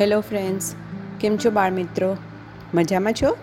Hello 0.00 0.20
friends 0.20 0.74
કેમ 1.20 1.36
છો 1.36 1.50
બાળ 1.50 1.72
મિત્રો? 1.72 2.16
મજામાં 2.74 3.12
છો? 3.12 3.36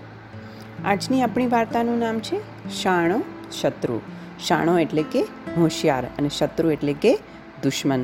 આજની 0.85 1.21
આપણી 1.21 1.47
વાર્તાનું 1.47 1.99
નામ 1.99 2.19
છે 2.19 2.39
શાણો 2.81 3.21
શત્રુ. 3.61 4.01
શાણો 4.47 4.79
એટલે 4.79 5.03
કે 5.03 5.21
હોશિયાર 5.57 6.05
અને 6.05 6.29
શત્રુ 6.29 6.71
એટલે 6.71 6.93
કે 6.93 7.19
દુશ્મન. 7.63 8.03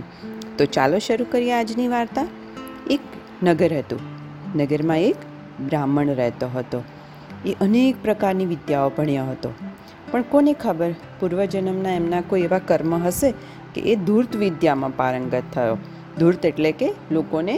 તો 0.57 0.65
ચાલો 0.65 0.99
શરૂ 0.99 1.25
કરીએ 1.31 1.51
આજની 1.51 1.87
વાર્તા. 1.87 2.27
એક 2.89 2.99
નગર 3.43 3.77
હતું. 3.77 3.99
નગરમાં 4.55 4.99
એક 4.99 5.15
બ્રાહ્મણ 5.67 6.07
રહેતો 6.07 6.47
હતો. 6.47 6.83
એ 7.45 7.55
અનેક 7.61 8.03
પ્રકારની 8.03 8.45
વિદ્યાઓ 8.45 8.89
ભણ્યો 8.89 9.25
હતો. 9.25 9.53
પણ 10.11 10.23
કોને 10.29 10.53
ખબર? 10.53 10.93
પૂર્વજન્મના 11.19 11.95
એમના 11.95 12.21
કોઈ 12.21 12.41
એવા 12.41 12.61
કર્મ 12.67 12.93
હશે 13.03 13.29
કે 13.75 13.81
એ 13.81 13.95
ધૂર્ત 14.07 14.33
વિદ્યામાં 14.35 14.95
પારંગત 14.95 15.47
થયો. 15.53 15.77
ધૂર્ત 16.19 16.45
એટલે 16.45 16.71
કે 16.71 16.89
લોકોને 17.11 17.55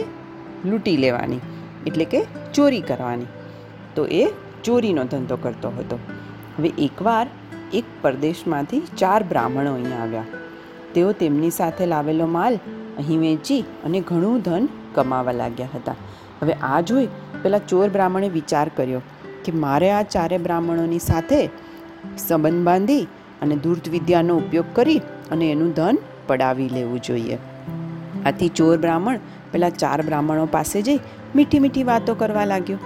લૂંટી 0.64 0.96
લેવાની, 0.96 1.40
એટલે 1.86 2.04
કે 2.04 2.20
ચોરી 2.54 2.80
કરવાની. 2.80 3.30
તો 3.94 4.02
એ 4.06 4.22
ચોરીનો 4.64 5.04
ધંધો 5.04 5.36
કરતો 5.36 5.72
હતો. 5.78 5.98
હવે 6.58 6.70
એકવાર 6.78 7.26
એક 7.74 7.84
પરદેશમાંથી 8.02 8.82
ચાર 8.96 9.20
બ્રાહ્મણો 9.22 9.74
અહીંયા 9.74 10.02
આવ્યા. 10.02 10.24
તેઓ 10.94 11.12
તેમની 11.12 11.50
સાથે 11.50 11.84
લાવેલો 11.86 12.26
માલ 12.26 12.58
અહીં 12.98 13.20
વેચી 13.20 13.60
અને 13.84 14.00
ઘણું 14.00 14.40
ધન 14.40 14.68
કમાવા 14.94 15.32
લાગ્યા 15.32 15.74
હતા. 15.74 15.96
હવે 16.42 16.54
આ 16.62 16.80
જોઈ 16.80 17.08
પેલા 17.42 17.58
ચોર 17.68 17.88
બ્રાહ્મણે 17.88 18.28
વિચાર 18.28 18.66
કર્યો 18.76 19.02
કે 19.44 19.52
મારે 19.58 19.90
આ 19.90 20.02
ચારે 20.02 20.38
બ્રાહ્મણોની 20.38 20.98
સાથે 20.98 21.40
સંબંધ 22.18 22.64
બાંધી 22.64 23.02
અને 23.42 23.56
ધૂર્ત 23.56 23.88
ઉપયોગ 24.30 24.64
કરી 24.72 24.98
અને 25.30 25.50
એનું 25.50 25.72
ધન 25.72 25.98
પડાવી 26.26 26.68
લેવું 26.68 27.02
જોઈએ. 27.02 27.38
આથી 28.26 28.48
ચોર 28.48 28.78
બ્રાહ્મણ 28.78 29.18
પેલા 29.52 29.68
ચાર 29.68 30.02
બ્રાહ્મણો 30.02 30.46
પાસે 30.46 30.82
જઈ 30.82 31.00
મીઠી 31.36 31.58
મીઠી 31.58 31.82
વાતો 31.82 32.14
કરવા 32.14 32.44
લાગ્યો. 32.44 32.78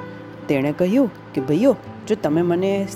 તેણે 0.48 0.73
કહ્યું 0.73 1.11
કે 1.35 1.41
ભાઈઓ 1.41 1.77
જો 2.09 2.15
તમે 2.15 2.43
મને 2.43 2.89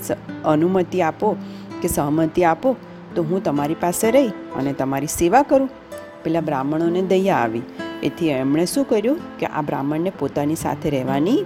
અનુમતિ 0.45 1.01
આપો 1.01 1.35
કે 1.81 1.87
સહમતિ 1.87 2.43
આપો, 2.43 2.75
તો 3.15 3.23
હું 3.23 3.43
તમારી 3.43 3.75
પાસે 3.79 4.11
રહી 4.11 4.27
અને 4.27 4.73
તમારી 4.73 5.07
સેવા 5.07 5.41
કરું. 5.41 5.69
પેલા 6.23 6.41
બ્રાહ્મણોને 6.41 7.01
દયા 7.01 7.35
આવી. 7.35 7.61
એથી 8.03 8.29
એમણે 8.29 8.65
શું 8.65 8.89
કર્યું 8.89 9.19
કે 9.39 9.45
આ 9.45 9.61
બ્રાહ્મણને 9.61 10.09
પોતાની 10.09 10.55
સાથે 10.55 10.89
રહેવાની 10.89 11.45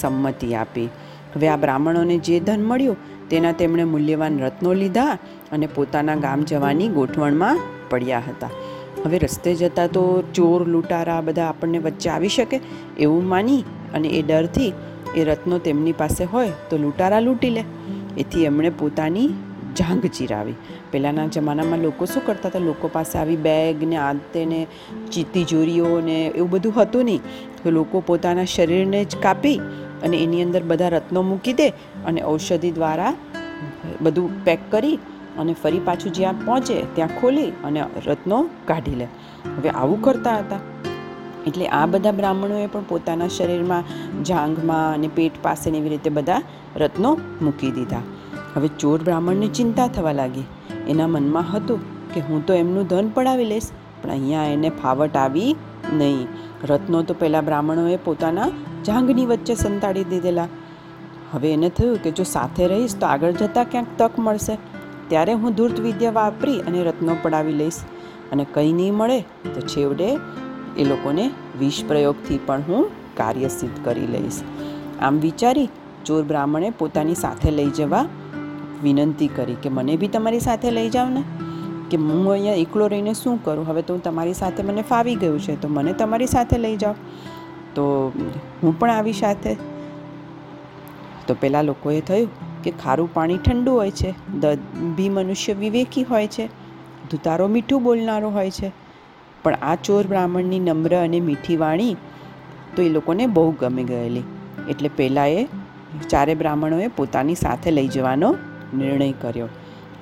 સંમતિ 0.00 0.54
આપી. 0.54 0.88
હવે 1.34 1.48
આ 1.48 1.56
બ્રાહ્મણોને 1.56 2.18
જે 2.18 2.40
ધન 2.40 2.62
મળ્યું, 2.62 2.96
તેના 3.28 3.52
તેમણે 3.52 3.84
મૂલ્યવાન 3.84 4.38
રત્નો 4.38 4.74
લીધા 4.74 5.18
અને 5.52 5.66
પોતાના 5.66 6.14
ગામ 6.14 6.42
જવાની 6.42 6.88
ગોઠવણમાં 6.88 7.60
પડ્યા 7.90 8.18
હતા. 8.18 8.50
હવે 9.04 9.18
રસ્તે 9.18 9.54
જતાં 9.54 9.88
તો 9.88 10.22
ચોર, 10.34 10.68
લૂંટારા 10.68 11.20
બધા 11.20 11.46
આપણને 11.46 11.78
વચ્ચે 11.78 12.10
આવી 12.10 12.28
શકે 12.28 12.60
એવું 12.98 13.28
માની 13.28 13.60
અને 13.94 14.08
એ 14.08 14.22
ડરથી 14.22 14.72
એ 15.16 15.24
રત્નો 15.24 15.58
તેમની 15.58 15.92
પાસે 15.92 16.24
હોય 16.24 16.52
તો 16.70 16.76
લૂંટારા 16.76 17.20
લૂંટી 17.20 17.50
લે. 17.50 17.64
એથી 18.18 18.44
એમણે 18.44 18.70
પોતાની 18.70 19.28
જાંગ 19.76 20.06
ચીરાવી. 20.06 20.54
પહેલાંના 20.90 21.26
જમાનામાં 21.26 21.78
લોકો 21.78 22.04
શું 22.04 22.26
કરતા 22.26 22.48
હતા? 22.48 22.58
લોકો 22.58 22.90
પાસે 22.92 23.18
આવી 23.18 23.36
બેગ 23.36 23.84
ને 23.84 23.96
આ 23.96 24.12
તે 24.12 24.44
ને 24.44 24.66
ચી- 25.12 25.32
તિજોરીઓ 25.34 26.00
ને 26.00 26.26
એવું 26.26 26.50
બધું 26.50 26.82
હતું 26.82 27.04
નહીં. 27.04 27.20
તો 27.64 27.70
લોકો 27.70 28.00
પોતાના 28.06 28.44
શરીરને 28.44 29.04
જ 29.04 29.16
કાપી 29.16 29.60
અને 30.04 30.16
એની 30.24 30.42
અંદર 30.46 30.62
બધા 30.70 30.90
રત્નો 30.96 31.20
મૂકી 31.30 31.56
દે 31.60 31.68
અને 32.08 32.20
ઔષધિ 32.30 32.70
દ્વારા 32.78 33.12
બધું 34.04 34.28
પેક 34.46 34.60
કરી 34.72 34.96
અને 35.40 35.52
ફરી 35.62 35.82
પાછું 35.88 36.12
જ્યાં 36.18 36.42
પહોંચે 36.46 36.76
ત્યાં 36.96 37.14
ખોલી 37.20 37.50
અને 37.66 37.80
રત્નો 38.08 38.38
કાઢી 38.70 38.98
લે. 39.00 39.08
હવે 39.56 39.70
આવું 39.82 40.00
કરતા 40.06 40.36
હતા. 40.42 40.60
એટલે 41.48 41.66
આ 41.78 41.86
બધા 41.92 42.14
બ્રાહ્મણોએ 42.20 42.66
પણ 42.72 42.86
પોતાના 42.92 43.28
શરીરમાં 43.36 43.84
જાંઘમાં 44.30 44.86
અને 44.96 45.08
પેટ 45.18 45.36
પાસે 45.44 45.66
એવી 45.70 45.92
રીતે 45.94 46.10
બધા 46.18 46.40
રત્નો 46.82 47.10
મૂકી 47.44 47.72
દીધા. 47.76 48.04
હવે 48.54 48.68
ચોર 48.80 48.98
બ્રાહ્મણને 49.06 49.48
ચિંતા 49.58 49.88
થવા 49.96 50.16
લાગી. 50.20 50.46
એના 50.92 51.08
મનમાં 51.14 51.46
હતું 51.52 51.80
કે 52.12 52.20
હું 52.28 52.40
તો 52.48 52.52
એમનું 52.62 52.88
ધન 52.90 53.08
પડાવી 53.16 53.48
લઈશ, 53.52 53.70
પણ 54.02 54.12
અહીંયા 54.16 54.48
એને 54.56 54.70
ફાવટ 54.82 55.16
આવી 55.24 55.52
નહીં. 56.00 56.26
રત્નો 56.70 57.02
તો 57.08 57.14
પહેલાં 57.20 57.46
બ્રાહ્મણોએ 57.48 57.98
પોતાના 58.06 58.50
જાંઘની 58.84 59.26
વચ્ચે 59.26 59.54
સંતાડી 59.54 60.04
દીધેલા. 60.04 60.48
હવે 61.32 61.52
એને 61.52 61.68
થયું 61.68 62.02
કે 62.02 62.10
જો 62.10 62.22
સાથે 62.22 62.66
રહીશ 62.66 62.96
તો 62.96 63.06
આગળ 63.06 63.32
જતાં 63.32 63.70
ક્યાંક 63.70 63.86
તક 63.98 64.18
મળશે. 64.18 64.58
ત્યારે 65.08 65.32
હું 65.32 65.54
ધૂર્ત 65.54 65.80
વિદ્યા 65.80 66.10
વાપરી 66.10 66.60
અને 66.60 66.82
રત્નો 66.82 67.16
પડાવી 67.22 67.52
લઈશ. 67.52 67.74
અને 68.32 68.46
કંઈ 68.54 68.72
નહીં 68.72 68.94
મળે 68.94 69.20
તો 69.20 69.60
છેવટે 69.60 70.18
એ 70.76 70.84
લોકોને 70.84 71.30
વિષ 71.58 71.84
પ્રયોગથી 71.88 72.38
પણ 72.46 72.60
હું 72.68 72.90
કાર્ય 73.16 73.48
સિદ્ધ 73.48 73.84
કરી 73.84 74.06
લઈશ. 74.06 74.42
આમ 75.00 75.18
વિચારી 75.18 75.68
ચોર 76.04 76.22
બ્રાહ્મણે 76.22 76.70
પોતાની 76.70 77.14
સાથે 77.14 77.50
લઈ 77.50 77.70
જવા 77.70 78.06
વિનંતી 78.82 79.28
કરી 79.28 79.54
કે 79.54 79.68
મને 79.68 79.96
બી 79.96 80.08
તમારી 80.08 80.40
સાથે 80.40 80.70
લઈ 80.70 80.90
જાઓ 80.90 81.08
ને? 81.08 81.22
કે 81.90 81.96
હું 81.96 82.32
અહીંયા 82.32 82.54
એકલો 82.54 82.86
રહીને 82.86 83.14
શું 83.14 83.44
કરું? 83.44 83.66
હવે 83.66 83.82
તો 83.82 83.98
તમારી 83.98 84.34
સાથે 84.34 84.62
મને 84.62 84.82
ફાવી 84.82 85.14
ગયું 85.14 85.40
છે, 85.40 85.60
તો 85.60 85.68
મને 85.68 85.92
તમારી 85.92 86.26
સાથે 86.26 86.58
લઈ 86.58 86.76
જાઓ. 86.76 86.94
તો 87.74 87.84
હું 88.62 88.78
પણ 88.78 88.90
આવી 88.90 89.12
સાથે. 89.12 89.54
તો 91.26 91.34
પેલા 91.34 91.62
લોકોએ 91.62 92.00
થયું 92.00 92.28
કે 92.62 92.70
ખારું 92.82 93.14
પાણી 93.14 93.38
ઠંડુ 93.38 93.72
હોય 93.72 93.90
છે 93.90 94.14
બી 94.96 95.08
મનુષ્ય 95.08 95.52
વિવેકી 95.52 96.02
હોય 96.02 96.26
છે, 96.26 96.46
ધુતારો 97.10 97.48
મીઠું 97.48 97.82
બોલનારો 97.82 98.30
હોય 98.30 98.50
છે. 98.50 98.72
પણ 99.42 99.54
આ 99.62 99.74
ચોર 99.74 100.06
બ્રાહ્મણની 100.06 100.60
નમ્ર 100.60 100.96
અને 100.96 101.20
મીઠી 101.20 101.56
વાણી 101.56 101.96
તો 102.76 102.82
એ 102.82 102.88
લોકોને 102.88 103.26
બહુ 103.26 103.50
ગમી 103.60 103.84
ગયેલી. 103.84 104.22
એટલે 104.70 104.90
પહેલાં 104.96 105.28
એ 105.28 105.44
ચારે 106.10 106.34
બ્રાહ્મણોએ 106.34 106.88
પોતાની 106.88 107.34
સાથે 107.34 107.70
લઈ 107.70 107.88
જવાનો 107.88 108.34
નિર્ણય 108.76 109.12
કર્યો. 109.12 109.48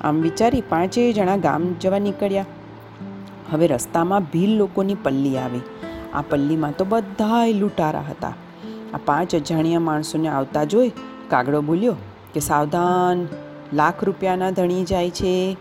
આમ 0.00 0.20
વિચારી 0.20 0.60
પાંચેય 0.60 1.12
જણા 1.12 1.36
ગામ 1.36 1.74
જવા 1.80 1.98
નીકળ્યા. 1.98 2.46
હવે 3.50 3.66
રસ્તામાં 3.66 4.22
ભીલ 4.22 4.56
લોકોની 4.56 4.94
પલ્લી 4.94 5.36
આવી. 5.36 5.60
આ 6.16 6.22
પલ્લીમાં 6.22 6.76
તો 6.76 6.84
બધાય 6.84 7.52
લૂંટારા 7.52 8.00
હતા. 8.00 8.34
આ 8.94 8.98
પાંચ 9.04 9.34
અજાણ્યા 9.34 9.80
માણસોને 9.80 10.28
આવતા 10.28 10.64
જોઈ 10.64 10.92
કાગડો 11.28 11.60
બોલ્યો 11.60 11.96
કે 12.34 12.40
સાવધાન, 12.40 13.26
લાખ 13.72 14.04
રૂપિયાના 14.04 14.50
ધણી 14.50 14.84
જાય 14.84 15.10
છે. 15.10 15.56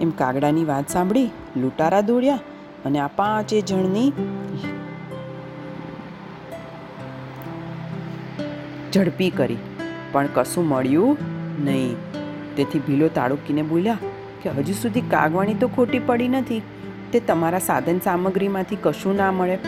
એમ 0.00 0.10
કાગડાની 0.10 0.64
વાત 0.64 0.88
સાંભળી 0.88 1.30
લૂંટારા 1.56 2.00
દોડ્યા 2.00 2.40
અને 2.84 2.98
આ 2.98 3.06
પાંચે 3.16 3.60
જણની 3.60 4.12
ઝડપી 8.92 9.30
કરી. 9.30 9.56
પણ 10.12 10.28
કશું 10.34 10.68
મળ્યું 10.68 11.16
નહીં. 11.64 11.96
તેથી 12.56 12.78
ભીલો 12.78 13.08
તાળુકીને 13.08 13.62
બોલ્યા 13.62 13.98
કે 14.42 14.50
હજુ 14.50 14.72
સુધી 14.72 15.00
કાગવાણી 15.00 15.54
તો 15.54 15.68
ખોટી 15.68 15.98
પડી 15.98 16.28
નથી. 16.28 16.62
તે 17.12 17.20
તમારા 17.20 17.58
સાધન 17.58 17.98
સામગ્રીમાંથી 17.98 18.76
કશું 18.82 19.16
ના 19.16 19.32
મળે. 19.32 19.58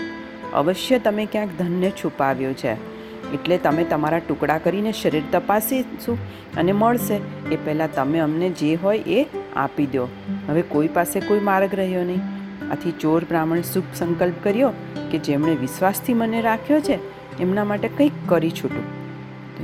અવશ્ય 0.54 0.98
તમે 0.98 1.26
ક્યાંક 1.26 1.48
ધનને 1.58 1.90
છુપાવ્યો 1.90 2.52
છે. 2.52 2.72
એટલે 3.32 3.58
તમે 3.58 3.84
તમારા 3.84 4.18
ટુકડા 4.18 4.58
કરીને 4.58 4.92
શરીર 4.92 5.22
તપાસીશું 5.32 6.18
અને 6.56 6.72
મળશે. 6.72 7.14
એ 7.50 7.56
પહેલાં 7.64 7.94
તમે 7.94 8.18
અમને 8.18 8.48
જે 8.48 8.74
હોય 8.74 8.98
એ 8.98 9.26
આપી 9.56 9.86
દો. 9.86 10.08
હવે 10.48 10.62
કોઈ 10.62 10.88
પાસે 10.88 11.20
કોઈ 11.20 11.40
માર્ગ 11.40 11.74
રહ્યો 11.74 12.04
નહીં. 12.04 12.20
આથી 12.72 12.92
ચોર 12.92 13.24
બ્રાહ્મણ 13.24 13.60
શુભ 13.60 13.84
સંકલ્પ 13.94 14.34
કર્યો 14.42 14.70
કે 15.10 15.18
જેમણે 15.18 15.54
વિશ્વાસથી 15.54 16.14
મને 16.14 16.40
રાખ્યો 16.40 16.80
છે, 16.80 16.98
એમના 17.38 17.64
માટે 17.64 17.88
કંઈક 17.88 18.12
કરી 18.26 18.50
છૂટું. 18.50 18.84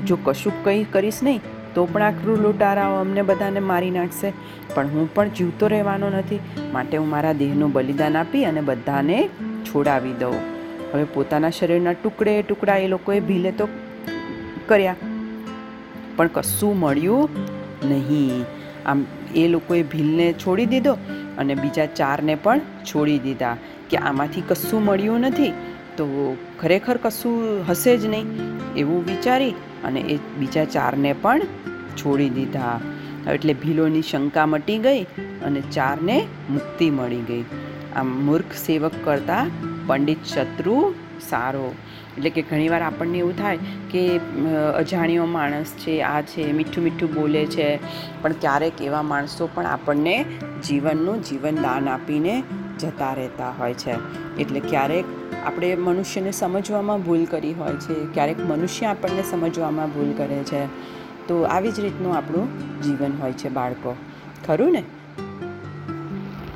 જો 0.06 0.18
કશું 0.24 0.64
કંઈ 0.64 0.84
કરીશ 0.84 1.22
નહીં, 1.22 1.40
તો 1.74 1.84
પણ 1.84 2.02
આ 2.02 2.10
ક્રૂર 2.10 2.40
લૂંટારાઓ 2.40 2.94
અમને 2.94 3.22
બધાને 3.22 3.60
મારી 3.60 3.90
નાખશે. 3.90 4.32
પણ 4.74 4.86
હું 4.86 5.14
પણ 5.14 5.28
જીવતો 5.28 5.66
રહેવાનો 5.66 6.10
નથી. 6.10 6.40
માટે 6.72 6.96
હું 6.96 7.08
મારા 7.08 7.32
દેહનું 7.32 7.72
બલિદાન 7.72 8.16
આપી 8.16 8.44
અને 8.44 8.60
બધાને 8.60 9.28
છોડાવી 9.64 10.12
દઉં. 10.12 10.55
હવે 10.92 11.04
પોતાના 11.04 11.50
શરીરના 11.50 11.92
ટુકડે 11.92 12.42
ટુકડા 12.42 12.76
એ 12.76 12.88
લોકોએ 12.88 13.20
ભીલે 13.20 13.50
તો 13.50 13.68
કર્યા. 14.68 14.96
પણ 16.16 16.26
કશું 16.26 16.78
મળ્યું 16.78 17.28
નહીં. 17.84 18.44
આમ 18.86 19.04
એ 19.34 19.48
લોકોએ 19.48 19.82
ભીલને 19.82 20.32
છોડી 20.32 20.66
દીધો 20.66 20.92
અને 21.38 21.54
બીજા 21.54 21.86
ચારને 21.86 22.34
પણ 22.34 22.60
છોડી 22.84 23.18
દીધા 23.18 23.56
કે 23.90 23.96
આમાંથી 23.96 24.40
કશું 24.48 24.84
મળ્યું 24.84 25.20
નથી. 25.20 25.52
તો 25.96 26.36
ખરેખર 26.60 26.96
કશું 26.96 27.64
હશે 27.68 27.96
જ 27.96 28.06
નહીં 28.06 28.26
એવું 28.76 29.04
વિચારી 29.04 29.50
અને 29.84 30.00
એ 30.00 30.16
બીજા 30.16 30.64
ચારને 30.64 31.12
પણ 31.22 31.40
છોડી 31.96 32.28
દીધા. 32.28 32.80
એટલે 33.34 33.54
ભીલોની 33.54 34.02
શંકા 34.02 34.46
મટી 34.46 34.78
ગઈ 34.78 35.02
અને 35.44 35.60
ચારને 35.60 36.26
મુક્તિ 36.50 36.90
મળી 36.90 37.16
ગઈ. 37.16 37.44
આમ 37.96 38.08
મૂર્ખ 38.26 38.54
સેવક 38.66 38.92
કરતાં 39.04 39.50
પંડિત 39.86 40.24
શત્રુ 40.24 40.94
સારો. 41.28 41.74
એટલે 42.16 42.30
કે 42.30 42.42
ઘણીવાર 42.42 42.82
આપણને 42.82 43.18
એવું 43.18 43.38
થાય 43.38 43.58
કે 43.90 44.02
અજાણ્યો 44.76 45.26
માણસ 45.26 45.64
છે, 45.64 46.02
આ 46.02 46.20
છે, 46.22 46.52
મીઠું 46.52 46.84
મીઠું 46.84 47.10
બોલે 47.14 47.46
છે, 47.46 47.68
પણ 48.22 48.32
ક્યારેક 48.32 48.82
એવા 48.82 49.02
માણસો 49.02 49.48
પણ 49.54 49.66
આપણને 49.66 50.24
જીવનનું 50.66 51.22
જીવનદાન 51.22 51.88
આપીને 51.88 52.42
જતા 52.78 53.12
રહેતા 53.14 53.50
હોય 53.58 53.74
છે. 53.74 53.94
એટલે 54.36 54.60
ક્યારેક 54.60 55.04
આપણે 55.46 55.74
મનુષ્યને 55.74 56.32
સમજવામાં 56.32 57.02
ભૂલ 57.02 57.24
કરી 57.24 57.52
હોય 57.52 57.74
છે, 57.76 57.94
ક્યારેક 58.14 58.40
મનુષ્ય 58.40 58.86
આપણને 58.86 59.22
સમજવામાં 59.22 59.88
ભૂલ 59.88 60.12
કરે 60.16 60.42
છે. 60.44 60.66
તો 61.28 61.42
આવી 61.42 61.70
જ 61.70 61.80
રીતનું 61.80 62.16
આપણું 62.16 62.46
જીવન 62.82 63.12
હોય 63.20 63.32
છે 63.32 63.48
બાળકો. 63.48 63.96
ખરું 64.46 64.72
ને? 64.72 64.82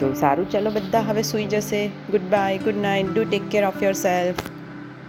તો 0.01 0.13
સારું. 0.15 0.51
ચલો 0.51 0.71
બધા 0.71 1.01
હવે 1.01 1.23
સૂઈ 1.23 1.45
જશે. 1.45 1.81
Goodbye 2.31 2.59
good 2.59 2.81
night 2.83 3.13
do 3.15 3.25
take 3.25 3.51
care 3.51 3.65
of 3.65 3.83
yourself 3.93 4.35